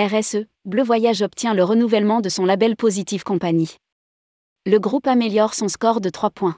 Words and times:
RSE, 0.00 0.46
Bleu 0.64 0.84
Voyage 0.84 1.22
obtient 1.22 1.54
le 1.54 1.64
renouvellement 1.64 2.20
de 2.20 2.28
son 2.28 2.44
label 2.44 2.76
Positive 2.76 3.24
Compagnie. 3.24 3.78
Le 4.64 4.78
groupe 4.78 5.08
améliore 5.08 5.54
son 5.54 5.66
score 5.66 6.00
de 6.00 6.08
3 6.08 6.30
points. 6.30 6.56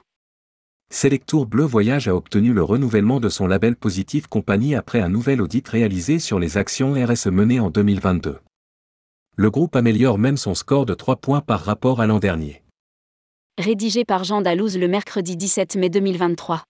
Selectour 0.93 1.47
Bleu 1.47 1.63
Voyage 1.63 2.07
a 2.07 2.15
obtenu 2.15 2.53
le 2.53 2.61
renouvellement 2.61 3.19
de 3.19 3.29
son 3.29 3.47
label 3.47 3.75
Positive 3.75 4.29
Compagnie 4.29 4.75
après 4.75 4.99
un 4.99 5.09
nouvel 5.09 5.41
audit 5.41 5.67
réalisé 5.67 6.19
sur 6.19 6.37
les 6.37 6.59
actions 6.59 6.93
RSE 6.93 7.29
menées 7.29 7.59
en 7.59 7.71
2022. 7.71 8.37
Le 9.37 9.49
groupe 9.49 9.75
améliore 9.75 10.19
même 10.19 10.37
son 10.37 10.53
score 10.53 10.85
de 10.85 10.93
3 10.93 11.15
points 11.15 11.41
par 11.41 11.61
rapport 11.61 11.99
à 11.99 12.05
l'an 12.05 12.19
dernier. 12.19 12.61
Rédigé 13.57 14.05
par 14.05 14.23
Jean 14.23 14.41
Dalouse 14.41 14.77
le 14.77 14.87
mercredi 14.87 15.35
17 15.35 15.77
mai 15.77 15.89
2023. 15.89 16.63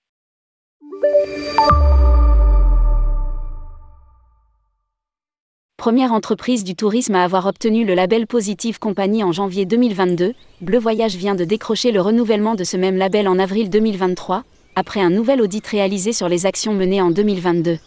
Première 5.81 6.13
entreprise 6.13 6.63
du 6.63 6.75
tourisme 6.75 7.15
à 7.15 7.23
avoir 7.23 7.47
obtenu 7.47 7.85
le 7.85 7.95
label 7.95 8.27
Positive 8.27 8.77
Compagnie 8.77 9.23
en 9.23 9.31
janvier 9.31 9.65
2022, 9.65 10.35
Bleu 10.61 10.77
Voyage 10.77 11.15
vient 11.15 11.33
de 11.33 11.43
décrocher 11.43 11.91
le 11.91 11.99
renouvellement 12.01 12.53
de 12.53 12.63
ce 12.63 12.77
même 12.77 12.97
label 12.97 13.27
en 13.27 13.39
avril 13.39 13.71
2023, 13.71 14.43
après 14.75 15.01
un 15.01 15.09
nouvel 15.09 15.41
audit 15.41 15.65
réalisé 15.65 16.13
sur 16.13 16.29
les 16.29 16.45
actions 16.45 16.73
menées 16.73 17.01
en 17.01 17.09
2022. 17.09 17.79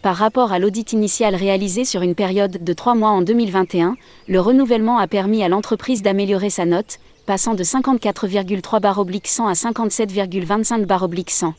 Par 0.00 0.16
rapport 0.16 0.50
à 0.50 0.58
l'audit 0.58 0.94
initial 0.94 1.34
réalisé 1.34 1.84
sur 1.84 2.00
une 2.00 2.14
période 2.14 2.64
de 2.64 2.72
3 2.72 2.94
mois 2.94 3.10
en 3.10 3.20
2021, 3.20 3.96
le 4.26 4.40
renouvellement 4.40 4.96
a 4.96 5.06
permis 5.06 5.42
à 5.42 5.50
l'entreprise 5.50 6.00
d'améliorer 6.00 6.48
sa 6.48 6.64
note, 6.64 7.00
passant 7.26 7.52
de 7.52 7.62
54,3 7.62 8.80
bar 8.80 9.04
100 9.24 9.46
à 9.46 9.52
57,25 9.52 10.86
bar 10.86 11.06
100. 11.28 11.52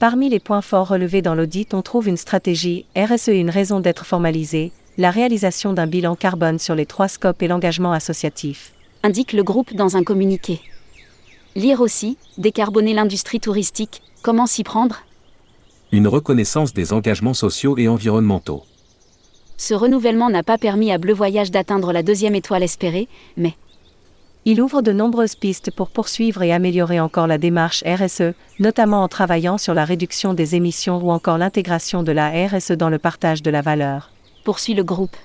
Parmi 0.00 0.30
les 0.30 0.40
points 0.40 0.62
forts 0.62 0.88
relevés 0.88 1.20
dans 1.20 1.34
l'audit, 1.34 1.74
on 1.74 1.82
trouve 1.82 2.08
une 2.08 2.16
stratégie 2.16 2.86
RSE 2.96 3.28
et 3.28 3.36
une 3.36 3.50
raison 3.50 3.80
d'être 3.80 4.06
formalisée, 4.06 4.72
la 4.96 5.10
réalisation 5.10 5.74
d'un 5.74 5.86
bilan 5.86 6.16
carbone 6.16 6.58
sur 6.58 6.74
les 6.74 6.86
trois 6.86 7.06
scopes 7.06 7.42
et 7.42 7.48
l'engagement 7.48 7.92
associatif. 7.92 8.72
Indique 9.02 9.34
le 9.34 9.42
groupe 9.42 9.74
dans 9.74 9.98
un 9.98 10.02
communiqué. 10.02 10.62
Lire 11.54 11.82
aussi, 11.82 12.16
décarboner 12.38 12.94
l'industrie 12.94 13.40
touristique, 13.40 14.00
comment 14.22 14.46
s'y 14.46 14.64
prendre? 14.64 15.02
Une 15.92 16.08
reconnaissance 16.08 16.72
des 16.72 16.94
engagements 16.94 17.34
sociaux 17.34 17.76
et 17.76 17.86
environnementaux. 17.86 18.62
Ce 19.58 19.74
renouvellement 19.74 20.30
n'a 20.30 20.42
pas 20.42 20.56
permis 20.56 20.92
à 20.92 20.96
Bleu 20.96 21.12
Voyage 21.12 21.50
d'atteindre 21.50 21.92
la 21.92 22.02
deuxième 22.02 22.34
étoile 22.34 22.62
espérée, 22.62 23.06
mais 23.36 23.52
il 24.46 24.62
ouvre 24.62 24.80
de 24.80 24.92
nombreuses 24.92 25.34
pistes 25.34 25.70
pour 25.70 25.90
poursuivre 25.90 26.42
et 26.42 26.52
améliorer 26.52 26.98
encore 26.98 27.26
la 27.26 27.36
démarche 27.36 27.84
RSE, 27.84 28.32
notamment 28.58 29.02
en 29.02 29.08
travaillant 29.08 29.58
sur 29.58 29.74
la 29.74 29.84
réduction 29.84 30.32
des 30.32 30.54
émissions 30.54 30.98
ou 30.98 31.10
encore 31.10 31.36
l'intégration 31.36 32.02
de 32.02 32.12
la 32.12 32.30
RSE 32.46 32.72
dans 32.72 32.88
le 32.88 32.98
partage 32.98 33.42
de 33.42 33.50
la 33.50 33.60
valeur. 33.60 34.10
Poursuit 34.44 34.72
le 34.72 34.82
groupe. 34.82 35.16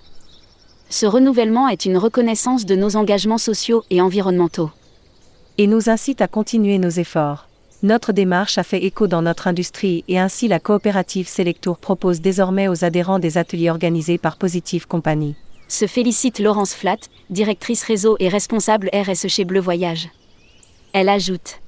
Ce 0.90 1.06
renouvellement 1.06 1.70
est 1.70 1.86
une 1.86 1.98
reconnaissance 1.98 2.66
de 2.66 2.76
nos 2.76 2.98
engagements 2.98 3.38
sociaux 3.38 3.84
et 3.90 4.02
environnementaux. 4.02 4.70
Et 5.58 5.68
nous 5.68 5.90
incite 5.90 6.22
à 6.22 6.28
continuer 6.28 6.78
nos 6.78 6.90
efforts. 6.90 7.48
Notre 7.84 8.12
démarche 8.12 8.58
a 8.58 8.64
fait 8.64 8.84
écho 8.84 9.08
dans 9.08 9.22
notre 9.22 9.48
industrie 9.48 10.04
et 10.10 10.20
ainsi 10.20 10.50
la 10.50 10.60
coopérative 10.60 11.30
Selectour 11.30 11.78
propose 11.78 12.20
désormais 12.20 12.68
aux 12.68 12.84
adhérents 12.84 13.20
des 13.20 13.38
ateliers 13.38 13.70
organisés 13.70 14.18
par 14.18 14.36
Positive 14.36 14.88
Company 14.88 15.36
se 15.68 15.88
félicite 15.88 16.40
Laurence 16.40 16.74
Flatt, 16.74 17.10
directrice 17.30 17.84
réseau 17.84 18.16
et 18.20 18.30
responsable 18.30 18.90
RSE 18.94 19.28
chez 19.28 19.46
Bleu 19.46 19.60
Voyage. 19.60 20.10
Elle 20.94 21.10
ajoute 21.10 21.60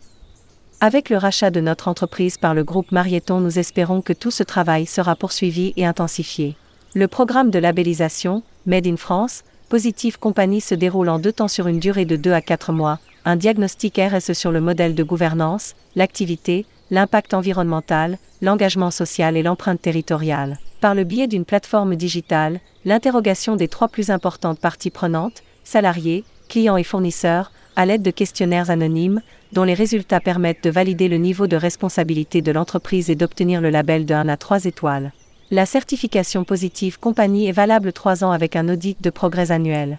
Avec 0.79 1.09
le 1.09 1.17
rachat 1.17 1.49
de 1.49 1.59
notre 1.59 1.87
entreprise 1.87 2.37
par 2.37 2.53
le 2.53 2.63
groupe 2.63 2.91
Marieton, 2.91 3.39
nous 3.39 3.59
espérons 3.59 4.01
que 4.01 4.13
tout 4.13 4.31
ce 4.31 4.43
travail 4.43 4.85
sera 4.85 5.15
poursuivi 5.15 5.73
et 5.75 5.85
intensifié. 5.85 6.55
Le 6.93 7.07
programme 7.07 7.51
de 7.51 7.59
labellisation, 7.59 8.43
Made 8.65 8.87
in 8.87 8.97
France, 8.97 9.43
Positive 9.69 10.17
Compagnie 10.17 10.61
se 10.61 10.75
déroule 10.75 11.09
en 11.09 11.19
deux 11.19 11.33
temps 11.33 11.49
sur 11.49 11.67
une 11.67 11.79
durée 11.79 12.05
de 12.05 12.15
2 12.15 12.31
à 12.31 12.41
4 12.41 12.71
mois, 12.71 12.99
un 13.25 13.35
diagnostic 13.35 13.99
RSE 13.99 14.31
sur 14.31 14.51
le 14.53 14.61
modèle 14.61 14.95
de 14.95 15.03
gouvernance, 15.03 15.75
l'activité, 15.95 16.65
l'impact 16.89 17.33
environnemental, 17.33 18.17
l'engagement 18.41 18.91
social 18.91 19.35
et 19.35 19.43
l'empreinte 19.43 19.81
territoriale. 19.81 20.57
Par 20.79 20.93
le 20.93 21.03
biais 21.03 21.27
d'une 21.27 21.45
plateforme 21.45 21.95
digitale, 21.95 22.59
l'interrogation 22.85 23.55
des 23.55 23.67
trois 23.67 23.87
plus 23.87 24.11
importantes 24.11 24.59
parties 24.59 24.91
prenantes, 24.91 25.41
salariés, 25.63 26.23
clients 26.49 26.77
et 26.77 26.83
fournisseurs, 26.83 27.51
à 27.75 27.85
l'aide 27.85 28.03
de 28.03 28.11
questionnaires 28.11 28.69
anonymes, 28.69 29.21
dont 29.53 29.63
les 29.63 29.73
résultats 29.73 30.19
permettent 30.19 30.63
de 30.63 30.69
valider 30.69 31.07
le 31.07 31.17
niveau 31.17 31.47
de 31.47 31.55
responsabilité 31.55 32.41
de 32.41 32.51
l'entreprise 32.51 33.09
et 33.09 33.15
d'obtenir 33.15 33.59
le 33.59 33.71
label 33.71 34.05
de 34.05 34.13
1 34.13 34.29
à 34.29 34.37
3 34.37 34.65
étoiles. 34.65 35.13
La 35.49 35.65
certification 35.65 36.43
positive 36.43 36.99
compagnie 36.99 37.47
est 37.47 37.53
valable 37.53 37.91
3 37.91 38.23
ans 38.23 38.31
avec 38.31 38.55
un 38.55 38.69
audit 38.69 39.01
de 39.01 39.09
progrès 39.09 39.51
annuel. 39.51 39.97